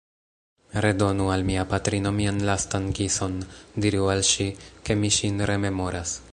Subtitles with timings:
[0.85, 3.37] Redonu al mia patrino mian lastan kison,
[3.85, 4.51] diru al ŝi,
[4.89, 6.21] ke mi ŝin rememoras!